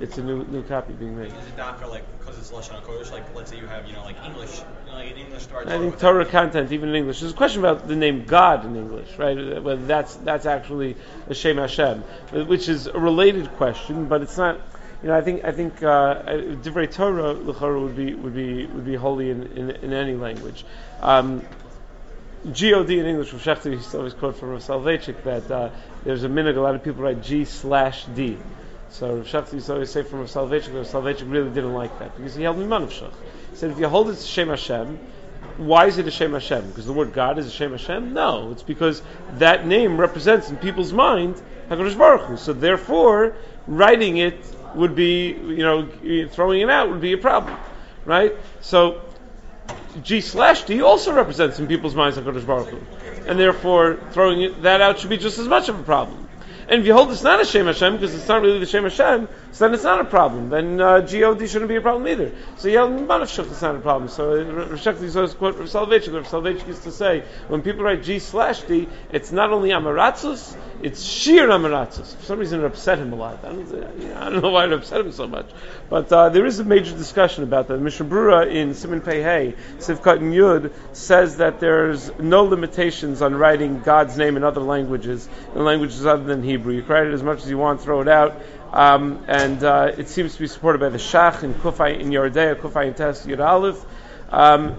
it's 0.00 0.18
a 0.18 0.22
new 0.22 0.44
new 0.44 0.62
copy 0.62 0.92
being 0.92 1.16
made. 1.16 1.28
Is 1.28 1.46
it 1.46 1.56
doctor 1.56 1.86
like 1.86 2.04
because 2.18 2.38
it's 2.38 2.50
lashon 2.50 2.82
kodesh? 2.82 3.10
Like 3.12 3.34
let's 3.34 3.50
say 3.50 3.58
you 3.58 3.66
have 3.66 3.86
you 3.86 3.94
know 3.94 4.02
like 4.02 4.16
English, 4.24 4.58
you 4.58 4.90
know, 4.90 4.98
like 4.98 5.12
an 5.12 5.18
English 5.18 5.42
starts. 5.42 5.70
I 5.70 5.78
think 5.78 5.98
Torah 5.98 6.26
content, 6.26 6.72
even 6.72 6.88
in 6.88 6.94
English, 6.96 7.20
there's 7.20 7.32
a 7.32 7.36
question 7.36 7.60
about 7.60 7.86
the 7.86 7.96
name 7.96 8.24
God 8.24 8.64
in 8.64 8.76
English, 8.76 9.16
right? 9.18 9.62
Whether 9.62 9.86
that's 9.86 10.16
that's 10.16 10.46
actually 10.46 10.96
a 11.28 11.34
Shem 11.34 11.58
Hashem, 11.58 12.02
which 12.46 12.68
is 12.68 12.86
a 12.86 12.98
related 12.98 13.50
question, 13.56 14.06
but 14.06 14.22
it's 14.22 14.36
not. 14.36 14.60
You 15.02 15.10
know, 15.10 15.16
I 15.16 15.20
think 15.20 15.44
I 15.44 15.52
think 15.52 15.82
uh, 15.82 16.22
Divrei 16.62 16.90
Torah 16.90 17.32
l'chara 17.32 17.80
would 17.80 17.96
be 17.96 18.14
would 18.14 18.34
be 18.34 18.66
would 18.66 18.86
be 18.86 18.94
holy 18.94 19.30
in, 19.30 19.42
in, 19.52 19.70
in 19.70 19.92
any 19.92 20.14
language. 20.14 20.64
Um, 21.02 21.42
God 22.44 22.90
in 22.90 23.06
English, 23.06 23.32
Rav 23.32 23.42
Schachter 23.42 23.70
used 23.70 23.90
to 23.92 23.98
always 23.98 24.12
quote 24.12 24.36
from 24.36 24.50
Rav 24.50 24.60
Soloveitchik 24.60 25.22
that 25.24 25.50
uh, 25.50 25.70
there's 26.04 26.24
a 26.24 26.28
minute 26.28 26.56
a 26.56 26.60
lot 26.60 26.74
of 26.74 26.82
people 26.82 27.02
write 27.02 27.22
G 27.22 27.44
slash 27.44 28.04
D. 28.06 28.36
So 28.94 29.16
Rav 29.16 29.26
Schachter 29.26 29.54
used 29.54 29.68
always 29.68 29.90
say 29.90 30.04
from 30.04 30.20
Rav 30.20 30.28
Soloveitchik, 30.28 30.72
Rav 30.72 30.86
Soloveitchik 30.86 31.28
really 31.28 31.50
didn't 31.50 31.74
like 31.74 31.98
that 31.98 32.16
because 32.16 32.36
he 32.36 32.44
held 32.44 32.58
mimah 32.58 32.86
nafshach. 32.86 33.12
He 33.50 33.56
said 33.56 33.72
if 33.72 33.78
you 33.80 33.88
hold 33.88 34.08
it 34.08 34.14
to 34.14 34.22
Shem 34.22 34.50
Hashem, 34.50 35.00
why 35.56 35.86
is 35.86 35.98
it 35.98 36.06
a 36.06 36.12
Shem 36.12 36.32
Hashem? 36.32 36.68
Because 36.68 36.86
the 36.86 36.92
word 36.92 37.12
God 37.12 37.36
is 37.40 37.48
a 37.48 37.50
Shem 37.50 37.72
Hashem? 37.72 38.12
No, 38.12 38.52
it's 38.52 38.62
because 38.62 39.02
that 39.38 39.66
name 39.66 39.96
represents 39.96 40.48
in 40.48 40.58
people's 40.58 40.92
mind 40.92 41.42
Hakadosh 41.68 41.98
Baruch 41.98 42.20
Hu. 42.26 42.36
So 42.36 42.52
therefore, 42.52 43.34
writing 43.66 44.18
it 44.18 44.38
would 44.76 44.94
be, 44.94 45.32
you 45.32 45.64
know, 45.64 45.88
throwing 46.28 46.60
it 46.60 46.70
out 46.70 46.88
would 46.88 47.00
be 47.00 47.14
a 47.14 47.18
problem, 47.18 47.58
right? 48.04 48.36
So 48.60 49.02
G 50.04 50.20
slash 50.20 50.66
D 50.66 50.82
also 50.82 51.12
represents 51.12 51.58
in 51.58 51.66
people's 51.66 51.96
minds 51.96 52.16
Hakadosh 52.16 52.46
Baruch 52.46 52.68
Hu, 52.68 52.80
and 53.26 53.40
therefore 53.40 53.98
throwing 54.12 54.62
that 54.62 54.80
out 54.80 55.00
should 55.00 55.10
be 55.10 55.16
just 55.16 55.40
as 55.40 55.48
much 55.48 55.68
of 55.68 55.80
a 55.80 55.82
problem. 55.82 56.23
And 56.68 56.80
if 56.80 56.86
you 56.86 56.94
hold 56.94 57.10
it's 57.10 57.22
not 57.22 57.40
a 57.40 57.44
Shem 57.44 57.66
Hashem, 57.66 57.94
because 57.94 58.14
it's 58.14 58.28
not 58.28 58.42
really 58.42 58.58
the 58.58 58.66
Shem 58.66 58.84
Hashem, 58.84 59.28
so 59.52 59.64
then 59.64 59.74
it's 59.74 59.84
not 59.84 60.00
a 60.00 60.04
problem. 60.04 60.48
Then 60.48 60.80
uh, 60.80 61.00
God 61.00 61.48
shouldn't 61.48 61.68
be 61.68 61.76
a 61.76 61.80
problem 61.80 62.08
either. 62.08 62.32
So 62.56 62.68
Yel 62.68 62.88
Manavshach 62.88 63.50
is 63.50 63.62
not 63.62 63.76
a 63.76 63.80
problem. 63.80 64.08
So 64.08 64.44
Rashek 64.44 65.00
used 65.00 65.14
to 65.14 65.28
quote 65.28 65.56
from 65.56 65.66
Soloveitchik. 65.66 66.14
Rav 66.14 66.26
Soloveitchik 66.26 66.66
used 66.66 66.82
to 66.84 66.92
say, 66.92 67.22
when 67.48 67.62
people 67.62 67.84
write 67.84 68.02
G 68.02 68.18
slash 68.18 68.62
D, 68.62 68.88
it's 69.12 69.30
not 69.30 69.52
only 69.52 69.70
Amaratzus, 69.70 70.56
it's 70.82 71.02
sheer 71.02 71.48
Amaratzus. 71.48 72.16
For 72.16 72.24
some 72.24 72.38
reason 72.38 72.60
it 72.60 72.66
upset 72.66 72.98
him 72.98 73.12
a 73.12 73.16
lot. 73.16 73.44
I 73.44 73.52
don't, 73.52 74.16
I 74.16 74.30
don't 74.30 74.42
know 74.42 74.50
why 74.50 74.64
it 74.64 74.72
upset 74.72 75.00
him 75.02 75.12
so 75.12 75.28
much. 75.28 75.46
But 75.88 76.10
uh, 76.12 76.30
there 76.30 76.46
is 76.46 76.58
a 76.58 76.64
major 76.64 76.96
discussion 76.96 77.44
about 77.44 77.68
that. 77.68 77.78
Mishnah 77.78 78.06
Brura 78.06 78.50
in 78.50 78.70
Siman 78.70 79.04
Pei 79.04 79.22
Hey, 79.22 79.54
Sivkat 79.78 80.20
Yud, 80.20 80.72
says 80.92 81.36
that 81.36 81.60
there's 81.60 82.10
no 82.18 82.44
limitations 82.44 83.22
on 83.22 83.34
writing 83.34 83.80
God's 83.80 84.16
name 84.16 84.36
in 84.36 84.44
other 84.44 84.60
languages, 84.60 85.28
in 85.54 85.64
languages 85.64 86.04
other 86.06 86.24
than 86.24 86.42
Hebrew. 86.42 86.53
You 86.54 86.82
can 86.82 86.86
write 86.86 87.06
it 87.06 87.14
as 87.14 87.22
much 87.22 87.42
as 87.42 87.50
you 87.50 87.58
want, 87.58 87.80
throw 87.80 88.00
it 88.00 88.08
out. 88.08 88.40
Um, 88.72 89.24
and 89.28 89.62
uh, 89.62 89.92
it 89.96 90.08
seems 90.08 90.34
to 90.34 90.40
be 90.40 90.46
supported 90.48 90.80
by 90.80 90.88
the 90.88 90.98
Shach 90.98 91.42
in 91.42 91.54
Kufay 91.54 92.00
in 92.00 92.10
Yordea, 92.10 92.56
Kufay 92.56 92.88
in 92.88 92.94
Test 92.94 93.26
Yud 93.26 93.44
Aleph. 93.44 93.84
Um, 94.30 94.74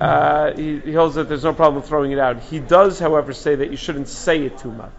uh, 0.00 0.52
he, 0.54 0.80
he, 0.80 0.92
holds 0.92 1.14
that 1.14 1.28
there's 1.28 1.44
no 1.44 1.54
problem 1.54 1.82
throwing 1.82 2.10
it 2.10 2.18
out. 2.18 2.40
He 2.40 2.58
does, 2.58 2.98
however, 2.98 3.32
say 3.32 3.54
that 3.54 3.70
you 3.70 3.76
shouldn't 3.76 4.08
say 4.08 4.42
it 4.44 4.58
too 4.58 4.72
much. 4.72 4.90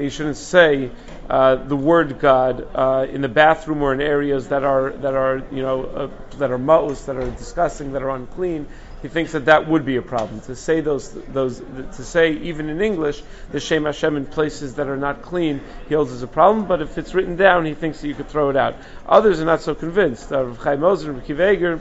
That 0.00 0.04
you 0.04 0.10
shouldn't 0.10 0.38
say 0.38 0.90
uh, 1.28 1.56
the 1.56 1.76
word 1.76 2.18
God 2.18 2.66
uh, 2.74 3.06
in 3.10 3.20
the 3.20 3.28
bathroom 3.28 3.82
or 3.82 3.92
in 3.92 4.00
areas 4.00 4.48
that 4.48 4.64
are 4.64 4.92
that 4.92 5.12
are 5.12 5.42
you 5.52 5.60
know 5.60 5.84
uh, 5.84 6.10
that 6.38 6.50
are 6.50 6.58
ma'us, 6.58 7.04
that 7.04 7.16
are 7.16 7.30
disgusting, 7.30 7.92
that 7.92 8.02
are 8.02 8.08
unclean 8.08 8.66
he 9.02 9.08
thinks 9.08 9.32
that 9.32 9.44
that 9.44 9.68
would 9.68 9.84
be 9.84 9.96
a 9.96 10.02
problem 10.02 10.40
to 10.42 10.56
say 10.56 10.80
those 10.80 11.10
those 11.10 11.58
to 11.58 12.02
say 12.02 12.32
even 12.32 12.70
in 12.70 12.80
English 12.80 13.22
the 13.50 13.60
Shem 13.60 13.84
Hashem 13.84 14.16
in 14.16 14.24
places 14.24 14.76
that 14.76 14.88
are 14.88 14.96
not 14.96 15.20
clean 15.20 15.60
he 15.88 15.94
holds 15.94 16.12
as 16.12 16.22
a 16.22 16.26
problem. 16.26 16.66
But 16.66 16.80
if 16.80 16.96
it's 16.96 17.12
written 17.12 17.36
down, 17.36 17.66
he 17.66 17.74
thinks 17.74 18.00
that 18.00 18.08
you 18.08 18.14
could 18.14 18.28
throw 18.28 18.48
it 18.48 18.56
out. 18.56 18.76
Others 19.06 19.42
are 19.42 19.44
not 19.44 19.60
so 19.60 19.74
convinced. 19.74 20.32
Uh, 20.32 20.44
Rav 20.44 20.58
Chaim 20.58 20.82
Ozer 20.82 21.10
and 21.10 21.22
Kiveger 21.22 21.80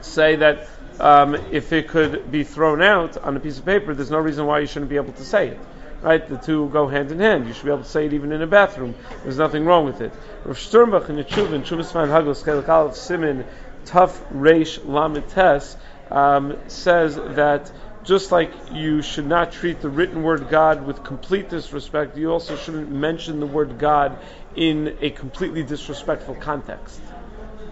say 0.00 0.36
that 0.36 0.68
um, 1.00 1.34
if 1.34 1.72
it 1.72 1.88
could 1.88 2.30
be 2.30 2.44
thrown 2.44 2.82
out 2.82 3.18
on 3.18 3.36
a 3.36 3.40
piece 3.40 3.58
of 3.58 3.66
paper, 3.66 3.94
there's 3.94 4.10
no 4.10 4.18
reason 4.18 4.46
why 4.46 4.60
you 4.60 4.66
shouldn't 4.66 4.90
be 4.90 4.96
able 4.96 5.12
to 5.12 5.24
say 5.24 5.48
it. 5.48 5.58
Right, 6.04 6.28
the 6.28 6.36
two 6.36 6.68
go 6.68 6.86
hand 6.86 7.10
in 7.12 7.18
hand. 7.18 7.46
You 7.46 7.54
should 7.54 7.64
be 7.64 7.70
able 7.70 7.82
to 7.82 7.88
say 7.88 8.04
it 8.04 8.12
even 8.12 8.30
in 8.30 8.42
a 8.42 8.46
bathroom. 8.46 8.94
There's 9.22 9.38
nothing 9.38 9.64
wrong 9.64 9.86
with 9.86 10.02
it. 10.02 10.12
Rav 10.44 10.58
Sternbuch 10.58 11.08
in 11.08 11.16
Yechuvin, 11.16 11.64
Chuvas 11.64 11.90
Fan 11.90 12.10
Hagos 12.10 12.42
Chelik 12.42 12.94
Simin, 12.94 13.46
Tough 13.86 14.22
Reish 14.28 14.78
Lamites, 14.80 15.76
um, 16.10 16.58
says 16.68 17.16
that 17.16 17.72
just 18.02 18.30
like 18.30 18.52
you 18.70 19.00
should 19.00 19.26
not 19.26 19.52
treat 19.52 19.80
the 19.80 19.88
written 19.88 20.22
word 20.22 20.50
God 20.50 20.86
with 20.86 21.02
complete 21.02 21.48
disrespect, 21.48 22.18
you 22.18 22.30
also 22.30 22.54
shouldn't 22.54 22.90
mention 22.90 23.40
the 23.40 23.46
word 23.46 23.78
God 23.78 24.18
in 24.54 24.98
a 25.00 25.08
completely 25.08 25.62
disrespectful 25.62 26.34
context 26.34 27.00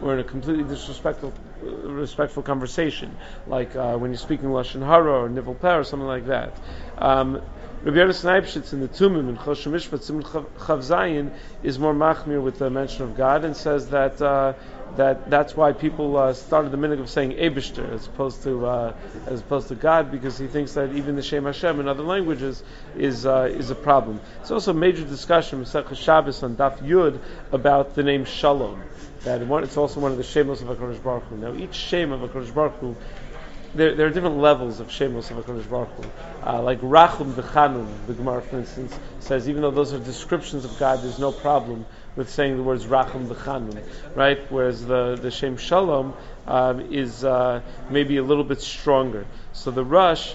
or 0.01 0.15
in 0.15 0.21
a 0.21 0.25
completely 0.25 0.65
disrespectful 0.65 1.35
respectful 1.61 2.43
conversation, 2.43 3.15
like 3.47 3.77
uh, 3.77 3.97
when 3.97 4.11
you're 4.11 4.19
speaking 4.19 4.49
lashon 4.49 4.85
hara 4.85 5.23
or 5.23 5.29
nivel 5.29 5.57
or 5.63 5.85
something 5.85 6.09
like 6.09 6.27
that. 6.27 6.57
Um, 6.97 7.43
Rabbi 7.85 7.97
Yonasan 7.97 8.41
Eibshitz 8.41 8.73
in 8.73 8.79
the 8.79 8.87
Tumim 8.87 9.29
in 9.29 9.37
Choshen 9.37 9.73
Mishpat 9.73 10.09
Siman 10.09 10.23
Chav 10.23 10.79
Zayin 10.79 11.33
is 11.65 11.81
more 11.81 11.93
machmir 11.93 12.41
with 12.41 12.61
the 12.61 12.71
mention 12.71 13.03
of 13.03 13.17
God 13.17 13.45
and 13.45 13.57
says 13.57 13.89
that 13.89 14.23
uh, 14.23 14.53
that 14.95 15.29
that's 15.29 15.57
why 15.57 15.73
people 15.73 16.17
uh, 16.17 16.33
started 16.33 16.71
the 16.71 16.77
minhag 16.77 17.01
of 17.01 17.11
saying 17.11 17.33
Ebishter 17.33 17.93
as 17.93 18.07
opposed 18.07 18.45
to 18.45 18.67
uh, 18.67 18.95
as 19.27 19.41
opposed 19.41 19.67
to 19.67 19.75
God 19.75 20.13
because 20.13 20.39
he 20.39 20.47
thinks 20.47 20.75
that 20.75 20.93
even 20.93 21.17
the 21.17 21.23
Shem 21.23 21.45
Hashem 21.45 21.81
in 21.81 21.89
other 21.89 22.05
languages 22.05 22.63
is 22.97 23.27
uh, 23.27 23.51
is 23.53 23.71
a 23.71 23.75
problem. 23.75 24.21
It's 24.43 24.53
also 24.53 24.71
a 24.71 24.75
major 24.75 25.05
discussion 25.05 25.61
Masechah 25.61 25.97
Shabbos 25.97 26.41
on 26.45 26.55
Daf 26.55 26.79
Yud 26.87 27.19
about 27.51 27.97
the 27.97 28.05
name 28.05 28.25
Shalom. 28.27 28.81
That 29.25 29.45
one, 29.45 29.65
it's 29.65 29.77
also 29.77 29.99
one 29.99 30.13
of 30.13 30.19
the 30.19 30.23
Shemos 30.23 30.63
of 30.63 30.69
Hakadosh 30.69 31.03
Baruch 31.03 31.25
Hu. 31.25 31.37
Now 31.37 31.53
each 31.55 31.75
Shem 31.75 32.13
of 32.13 32.21
Hakadosh 32.21 32.55
Baruch 32.55 32.75
Hu 32.75 32.97
there, 33.75 33.95
there 33.95 34.07
are 34.07 34.11
different 34.11 34.39
levels 34.39 34.81
of 34.81 34.89
Shemos 34.89 35.31
of 35.31 35.45
HaKadosh 35.45 35.69
Baruch 35.69 35.89
Hu. 35.91 36.05
Uh, 36.47 36.63
like 36.63 36.81
Rachum 36.81 37.33
V'chanun, 37.33 37.89
the 38.07 38.15
Gemara, 38.15 38.43
for 38.43 38.59
instance, 38.59 38.99
says 39.21 39.49
even 39.49 39.63
though 39.63 39.71
those 39.71 39.93
are 39.93 39.99
descriptions 39.99 40.65
of 40.65 40.79
God, 40.79 41.03
there's 41.03 41.19
no 41.19 41.33
problem 41.33 41.87
with 42.17 42.29
saying 42.29 42.57
the 42.57 42.63
words 42.63 42.85
Rachum 42.85 43.27
V'chanun, 43.27 43.83
right? 44.15 44.39
Whereas 44.51 44.85
the, 44.85 45.17
the 45.17 45.31
Shem 45.31 45.57
Shalom 45.57 46.15
um, 46.47 46.93
is 46.93 47.25
uh, 47.25 47.63
maybe 47.89 48.19
a 48.19 48.23
little 48.23 48.45
bit 48.45 48.61
stronger. 48.61 49.27
So 49.53 49.71
the 49.71 49.85
Rush 49.85 50.35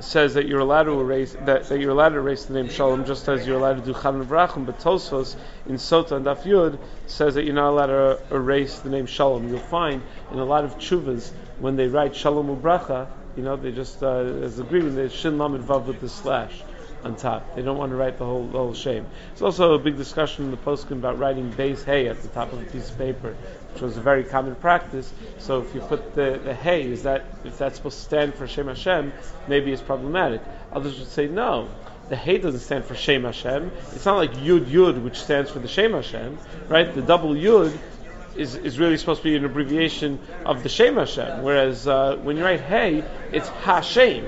says 0.00 0.34
that 0.34 0.46
you're 0.46 0.60
allowed 0.60 0.84
to 0.84 1.00
erase 1.00 1.36
that, 1.42 1.68
that 1.68 1.80
you're 1.80 1.90
allowed 1.90 2.10
to 2.10 2.16
erase 2.16 2.44
the 2.44 2.54
name 2.54 2.68
Shalom 2.68 3.04
just 3.04 3.28
as 3.28 3.46
you're 3.46 3.56
allowed 3.56 3.84
to 3.84 3.92
do 3.92 3.92
Chanun 3.92 4.24
Vrachim, 4.26 4.64
but 4.64 4.78
Tosfos 4.78 5.36
in 5.66 5.74
Sota 5.74 6.12
and 6.12 6.26
Daf 6.26 6.42
Yud 6.42 6.78
says 7.06 7.34
that 7.34 7.44
you're 7.44 7.54
not 7.54 7.70
allowed 7.70 7.86
to 7.86 8.20
erase 8.30 8.78
the 8.80 8.90
name 8.90 9.06
Shalom. 9.06 9.48
You'll 9.48 9.58
find 9.58 10.02
in 10.32 10.38
a 10.38 10.44
lot 10.44 10.64
of 10.64 10.76
chuvas 10.78 11.32
when 11.58 11.76
they 11.76 11.88
write 11.88 12.14
Shalom 12.14 12.54
Ubracha, 12.56 13.08
you 13.36 13.42
know, 13.42 13.56
they 13.56 13.72
just 13.72 14.02
uh, 14.02 14.20
as 14.42 14.58
agreement 14.58 14.96
they 14.96 15.08
shin 15.08 15.38
lamed 15.38 15.64
vav 15.64 15.86
with 15.86 16.00
the 16.00 16.08
slash 16.08 16.62
on 17.08 17.16
top. 17.16 17.56
They 17.56 17.62
don't 17.62 17.78
want 17.78 17.90
to 17.90 17.96
write 17.96 18.18
the 18.18 18.24
whole 18.24 18.46
the 18.46 18.58
whole 18.58 18.74
shame. 18.74 19.06
It's 19.32 19.42
also 19.42 19.74
a 19.74 19.78
big 19.78 19.96
discussion 19.96 20.44
in 20.44 20.50
the 20.50 20.56
poskim 20.56 20.98
about 20.98 21.18
writing 21.18 21.50
beis 21.52 21.84
hey 21.84 22.08
at 22.08 22.22
the 22.22 22.28
top 22.28 22.52
of 22.52 22.60
a 22.60 22.64
piece 22.64 22.90
of 22.90 22.98
paper, 22.98 23.34
which 23.72 23.82
was 23.82 23.96
a 23.96 24.00
very 24.00 24.24
common 24.24 24.54
practice. 24.54 25.12
So 25.38 25.62
if 25.62 25.74
you 25.74 25.80
put 25.80 26.14
the, 26.14 26.40
the 26.42 26.54
hay, 26.54 26.82
is 26.82 27.02
that 27.04 27.24
if 27.44 27.58
that's 27.58 27.76
supposed 27.76 27.98
to 27.98 28.04
stand 28.04 28.34
for 28.34 28.46
Shem 28.46 28.68
Hashem, 28.68 29.12
maybe 29.48 29.72
it's 29.72 29.82
problematic. 29.82 30.42
Others 30.72 30.98
would 30.98 31.08
say 31.08 31.26
no. 31.26 31.68
The 32.08 32.16
hay 32.16 32.38
doesn't 32.38 32.60
stand 32.60 32.84
for 32.84 32.94
Shem 32.94 33.24
Hashem. 33.24 33.70
It's 33.92 34.04
not 34.04 34.16
like 34.16 34.32
Yud 34.34 34.66
Yud, 34.66 35.02
which 35.02 35.18
stands 35.18 35.50
for 35.50 35.58
the 35.58 35.68
Shem 35.68 35.92
Hashem, 35.92 36.38
right? 36.68 36.94
The 36.94 37.02
double 37.02 37.34
Yud 37.34 37.76
is, 38.36 38.54
is 38.54 38.78
really 38.78 38.96
supposed 38.96 39.22
to 39.22 39.24
be 39.24 39.36
an 39.36 39.44
abbreviation 39.44 40.20
of 40.44 40.62
the 40.62 40.68
Shem 40.68 40.96
Hashem, 40.96 41.42
whereas 41.42 41.86
uh, 41.86 42.16
when 42.16 42.36
you 42.36 42.44
write 42.44 42.60
Hey, 42.60 43.04
it's 43.32 43.48
Hashem. 43.48 44.24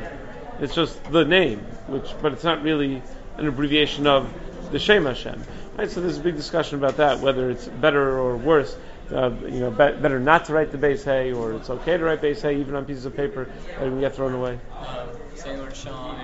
It's 0.61 0.75
just 0.75 1.03
the 1.11 1.25
name, 1.25 1.65
which, 1.91 2.15
but 2.23 2.33
it's 2.33 2.45
not 2.45 2.63
really 2.63 3.03
an 3.37 3.47
abbreviation 3.47 4.07
of 4.07 4.33
the 4.71 4.79
Shem 4.79 5.05
Hashem. 5.05 5.43
Right? 5.77 5.91
So 5.91 6.01
there's 6.01 6.19
a 6.19 6.23
big 6.23 6.37
discussion 6.37 6.79
about 6.79 6.99
that, 6.99 7.21
whether 7.21 7.51
it's 7.51 7.67
better 7.67 8.19
or 8.19 8.37
worse. 8.37 8.77
Uh, 9.13 9.33
you 9.43 9.59
know, 9.59 9.71
be- 9.71 10.01
better 10.01 10.21
not 10.21 10.45
to 10.45 10.53
write 10.53 10.71
the 10.71 10.79
beis 10.79 11.05
hey, 11.05 11.33
or 11.33 11.55
it's 11.55 11.69
okay 11.69 11.97
to 11.97 12.05
write 12.05 12.23
beis 12.23 12.43
hey 12.43 12.61
even 12.61 12.77
on 12.77 12.85
pieces 12.85 13.07
of 13.07 13.17
paper 13.17 13.51
that 13.67 13.79
can 13.79 13.99
get 13.99 14.15
thrown 14.15 14.35
away. 14.35 14.57
Uh, 14.73 15.07
shalom 15.37 15.67
and 15.67 15.77
shalom, 15.77 16.17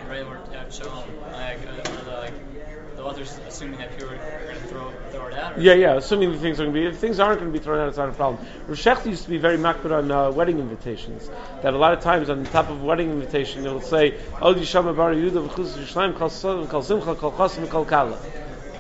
author's 3.07 3.39
assuming 3.47 3.79
that 3.79 3.91
people 3.91 4.11
are 4.11 4.17
going 4.17 4.61
to 4.61 4.67
throw, 4.67 4.91
throw 5.11 5.27
it 5.29 5.35
out? 5.35 5.61
Yeah, 5.61 5.75
yeah. 5.75 5.95
Assuming 5.95 6.33
the 6.33 6.39
things 6.39 6.59
are 6.61 6.65
going 6.65 6.75
to 6.75 6.81
be, 6.81 6.87
if 6.87 6.99
things 6.99 7.21
aren't 7.21 7.41
going 7.41 7.53
to 7.53 7.59
be 7.59 7.63
thrown 7.63 7.79
out, 7.79 7.89
it's 7.89 7.97
not 7.97 8.09
a 8.09 8.13
problem. 8.13 8.45
Roshech 8.69 9.07
used 9.07 9.25
to 9.25 9.31
be 9.31 9.39
very 9.39 9.57
makbid 9.57 9.97
on 9.97 10.11
uh, 10.11 10.31
wedding 10.31 10.59
invitations. 10.59 11.31
That 11.63 11.75
a 11.75 11.79
lot 11.79 11.93
of 11.93 12.01
times 12.01 12.29
on 12.29 12.43
the 12.43 12.51
top 12.51 12.69
of 12.69 12.83
wedding 12.83 13.11
invitation, 13.11 13.65
it'll 13.65 13.81
say, 13.81 14.19
"Od 14.41 14.57
Yisham 14.57 14.95
Bar 14.97 15.13
Yehuda 15.13 15.49
v'chus 15.49 16.31
Sodom 16.31 16.69
kol 16.69 16.83
Simcha 16.83 17.15
kol 17.15 17.33
Chosim 17.33 17.69
kol 17.69 17.85
Kala," 17.85 18.19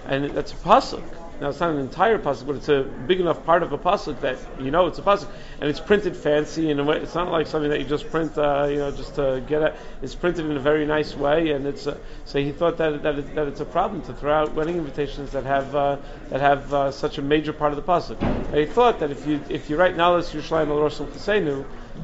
and 0.07 0.31
that's 0.31 0.53
a 0.53 0.57
pasuk. 0.57 1.05
Now 1.41 1.51
it's 1.51 1.61
not 1.61 1.71
an 1.71 1.79
entire 1.79 2.19
pasuk, 2.19 2.47
but 2.47 2.57
it's 2.57 2.69
a 2.69 2.83
big 2.83 3.21
enough 3.21 3.45
part 3.45 3.63
of 3.63 3.73
a 3.73 3.79
pasuk 3.79 4.21
that 4.21 4.39
you 4.59 4.71
know 4.71 4.87
it's 4.87 4.99
a 4.99 5.03
pasuk, 5.03 5.29
and 5.61 5.69
it's 5.69 5.81
printed 5.81 6.17
fancy 6.17 6.71
in 6.71 6.81
a 6.81 6.85
way. 6.85 6.99
It's 6.99 7.15
not 7.15 7.31
like 7.31 7.47
something 7.47 7.71
that 7.71 7.79
you 7.79 7.85
just 7.85 8.11
print, 8.11 8.39
uh, 8.39 8.67
you 8.71 8.77
know, 8.77 8.91
just 8.91 9.17
to 9.17 9.43
get 9.47 9.63
it. 9.63 9.75
It's 10.03 10.15
printed 10.15 10.47
in 10.47 10.57
a 10.57 10.61
very 10.61 10.87
nice 10.87 11.15
way, 11.15 11.51
and 11.51 11.67
it's 11.67 11.87
uh, 11.87 11.99
so 12.25 12.39
he 12.39 12.53
thought 12.53 12.79
that 12.79 13.03
that, 13.03 13.19
it, 13.19 13.35
that 13.35 13.49
it's 13.49 13.61
a 13.61 13.67
problem 13.67 14.03
to 14.03 14.15
throw 14.15 14.33
out 14.33 14.55
wedding 14.55 14.77
invitations 14.77 15.33
that 15.33 15.45
have 15.45 15.75
uh, 15.75 15.97
that 16.31 16.41
have 16.41 16.73
uh, 16.73 16.91
such 16.91 17.19
a 17.19 17.23
major 17.23 17.53
part 17.53 17.73
of 17.73 17.77
the 17.77 17.83
pasuk. 17.83 18.21
And 18.23 18.57
he 18.57 18.67
thought 18.67 19.01
that 19.01 19.11
if 19.11 19.27
you 19.27 19.41
if 19.51 19.69
you 19.69 19.77
write 19.77 19.97
Nalas 19.97 20.35
Yerushalayim 20.35 20.69
Al 20.69 20.81
Rosh 20.81 21.01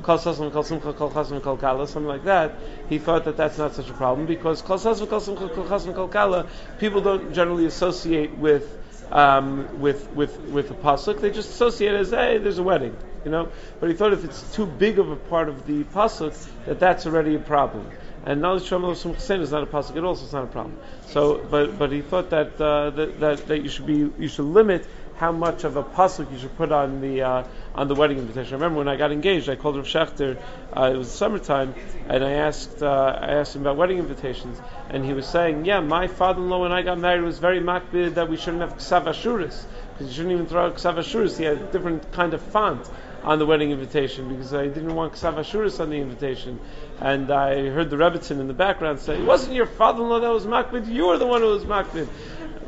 Kol 0.03 0.19
Sasam 0.19 0.53
Kol 0.53 0.63
Simcha 0.63 0.93
Kol 0.93 1.11
Chasam 1.11 1.43
Kol 1.43 1.57
Kala, 1.57 1.87
something 1.87 2.09
like 2.09 2.25
that, 2.25 2.55
he 2.89 2.99
thought 2.99 3.25
that 3.25 3.37
that's 3.37 3.59
not 3.59 3.75
such 3.75 3.91
a 3.91 3.93
problem 3.93 4.27
because 4.27 4.63
Kol 4.63 4.79
Sasam 4.79 5.09
Kol 5.09 5.21
Simcha 5.21 5.49
Kol 5.49 5.65
Chasam 5.65 5.95
Kol 5.95 6.09
Kala, 6.09 6.47
people 6.79 7.01
don't 7.01 7.33
generally 7.33 7.67
associate 7.67 8.37
with 8.39 8.82
um, 9.13 9.81
with 9.81 10.11
with 10.13 10.39
with 10.41 10.71
a 10.71 10.75
pasuk. 10.75 11.21
They 11.21 11.31
just 11.31 11.51
associate 11.51 11.95
it 11.95 12.01
as 12.01 12.11
hey, 12.11 12.39
there's 12.39 12.59
a 12.59 12.63
wedding, 12.63 12.97
you 13.25 13.31
know. 13.31 13.49
But 13.79 13.91
he 13.91 13.95
thought 13.95 14.13
if 14.13 14.25
it's 14.25 14.55
too 14.55 14.67
big 14.67 14.99
of 14.99 15.11
a 15.11 15.17
part 15.17 15.49
of 15.49 15.67
the 15.67 15.85
pasuk, 15.85 16.35
that 16.65 16.81
that's 16.81 17.07
already 17.07 17.35
a 17.35 17.39
problem. 17.39 17.89
And 18.25 18.41
knowledge 18.41 18.65
Shalom 18.65 18.91
of 18.91 19.31
is 19.31 19.51
not 19.51 19.63
a 19.63 19.67
pasuk 19.67 19.97
at 19.97 20.05
all, 20.05 20.15
so 20.15 20.25
it's 20.25 20.33
not 20.33 20.45
a 20.45 20.49
problem. 20.49 20.79
So, 21.07 21.45
but 21.51 21.79
but 21.79 21.93
he 21.93 22.01
thought 22.01 22.31
that 22.31 22.61
uh, 22.61 22.91
that, 22.91 23.21
that 23.21 23.47
that 23.49 23.63
you 23.63 23.69
should 23.69 23.87
be 23.87 24.11
you 24.19 24.29
should 24.29 24.47
limit 24.47 24.87
how 25.23 25.31
much 25.31 25.63
of 25.63 25.77
a 25.77 25.85
pasuk 25.85 26.33
you 26.33 26.39
should 26.41 26.57
put 26.57 26.73
on 26.73 27.01
the 27.01 27.23
uh, 27.23 27.45
on 27.77 27.87
the 27.87 27.95
wedding 27.95 28.19
invitation. 28.19 28.55
I 28.55 28.57
remember 28.57 28.79
when 28.79 28.89
I 28.89 28.97
got 28.97 29.13
engaged, 29.13 29.49
I 29.49 29.55
called 29.55 29.77
Rav 29.77 29.87
Schachter. 29.87 30.37
Uh, 30.77 30.91
it 30.93 30.97
was 30.97 31.13
summertime, 31.13 31.77
and 32.09 32.25
I 32.25 32.33
asked 32.33 32.83
uh, 32.83 33.21
I 33.21 33.35
asked 33.35 33.55
him 33.55 33.63
about 33.63 33.77
wedding 33.77 33.99
invitations, 33.99 34.61
and 34.91 35.05
he 35.05 35.13
was 35.13 35.29
saying, 35.29 35.65
"Yeah, 35.65 35.79
my 35.79 36.09
father-in-law 36.09 36.63
when 36.63 36.73
I 36.73 36.83
got 36.83 36.99
married 36.99 37.23
was 37.23 37.39
very 37.39 37.61
makbid 37.61 38.15
that 38.15 38.29
we 38.29 38.37
shouldn't 38.37 38.63
have 38.63 38.79
ksav 38.79 39.05
ashuris 39.05 39.65
because 39.93 40.09
you 40.09 40.13
shouldn't 40.13 40.33
even 40.33 40.47
throw 40.47 40.67
out 40.67 40.75
ksav 40.75 40.97
ashuris. 40.97 41.39
He 41.39 41.45
had 41.45 41.59
a 41.59 41.71
different 41.71 42.11
kind 42.11 42.35
of 42.35 42.43
font." 42.43 42.91
On 43.25 43.39
the 43.39 43.47
wedding 43.47 43.71
invitation, 43.71 44.29
because 44.29 44.53
I 44.53 44.67
didn't 44.67 44.97
want 44.97 45.13
ksav 45.13 45.35
ashuris 45.35 45.79
on 45.79 45.91
the 45.91 45.99
invitation, 45.99 46.59
and 47.01 47.31
I 47.31 47.69
heard 47.69 47.89
the 47.89 47.95
Rebbitzin 47.97 48.41
in 48.41 48.49
the 48.49 48.59
background 48.67 48.99
say, 48.99 49.15
"It 49.15 49.25
wasn't 49.25 49.55
your 49.55 49.67
father-in-law 49.67 50.19
that 50.19 50.33
was 50.39 50.45
makbid; 50.45 50.93
you 50.93 51.07
were 51.07 51.19
the 51.19 51.29
one 51.29 51.43
who 51.43 51.51
was 51.51 51.65
makbid." 51.65 52.09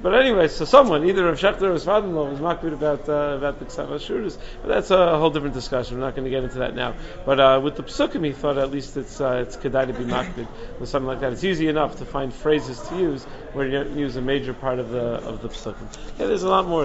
But 0.05 0.13
anyway, 0.17 0.49
so 0.49 0.67
someone, 0.67 1.07
either 1.07 1.27
of 1.31 1.39
Schachter 1.39 1.63
or 1.63 1.73
his 1.73 1.85
father-in-law, 1.85 2.29
was 2.29 2.39
makbid 2.39 2.75
about 2.75 3.09
uh, 3.09 3.39
about 3.39 3.59
the 3.59 3.65
Ksav 3.65 3.89
Ashuris. 3.89 4.37
But 4.61 4.69
that's 4.69 4.91
a 4.91 5.17
whole 5.19 5.31
different 5.31 5.55
discussion. 5.55 5.97
We're 5.97 6.05
not 6.05 6.15
going 6.15 6.25
to 6.25 6.31
get 6.31 6.45
into 6.45 6.59
that 6.59 6.75
now. 6.75 6.95
But 7.25 7.41
uh, 7.41 7.61
with 7.65 7.77
the 7.77 7.85
Psukim, 7.85 8.23
he 8.23 8.33
thought 8.33 8.59
at 8.59 8.71
least 8.71 8.99
it's 8.99 9.19
uh, 9.19 9.45
it's 9.47 9.57
kedai 9.57 9.87
to 9.87 9.95
be 9.95 10.05
makbid 10.05 10.47
or 10.79 10.85
something 10.85 11.07
like 11.07 11.21
that. 11.21 11.33
It's 11.33 11.43
easy 11.43 11.69
enough 11.69 11.97
to 12.01 12.05
find 12.05 12.35
phrases 12.35 12.81
to 12.89 12.99
use 12.99 13.25
where 13.55 13.67
you 13.67 13.99
use 13.99 14.17
a 14.17 14.21
major 14.21 14.53
part 14.53 14.79
of 14.79 14.91
the 14.91 15.05
of 15.25 15.41
the 15.41 15.49
Psukim. 15.49 15.89
Yeah, 16.19 16.27
there's 16.27 16.43
a 16.43 16.51
lot 16.51 16.69
more. 16.69 16.83